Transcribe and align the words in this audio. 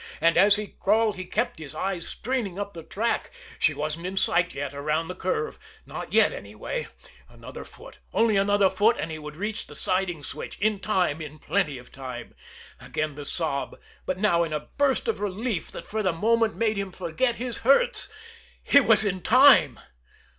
And 0.19 0.35
as 0.35 0.55
he 0.55 0.73
crawled, 0.79 1.15
he 1.15 1.25
kept 1.25 1.59
his 1.59 1.75
eyes 1.75 2.07
strained 2.07 2.57
up 2.57 2.73
the 2.73 2.81
track 2.81 3.29
she 3.59 3.75
wasn't 3.75 4.07
in 4.07 4.17
sight 4.17 4.55
yet 4.55 4.73
around 4.73 5.09
the 5.09 5.15
curve 5.15 5.59
not 5.85 6.11
yet, 6.11 6.33
anyway. 6.33 6.87
Another 7.29 7.63
foot, 7.63 7.99
only 8.11 8.35
another 8.35 8.67
foot, 8.67 8.97
and 8.97 9.11
he 9.11 9.19
would 9.19 9.35
reach 9.35 9.67
the 9.67 9.75
siding 9.75 10.23
switch 10.23 10.57
in 10.57 10.79
time 10.79 11.21
in 11.21 11.37
plenty 11.37 11.77
of 11.77 11.91
time. 11.91 12.33
Again 12.79 13.13
the 13.13 13.25
sob 13.27 13.77
but 14.07 14.17
now 14.17 14.43
in 14.43 14.53
a 14.53 14.61
burst 14.75 15.07
of 15.07 15.19
relief 15.19 15.69
that, 15.71 15.85
for 15.85 16.01
the 16.01 16.11
moment, 16.13 16.55
made 16.55 16.77
him 16.77 16.91
forget 16.91 17.35
his 17.35 17.59
hurts. 17.59 18.09
He 18.63 18.79
was 18.79 19.05
in 19.05 19.21
time! 19.21 19.79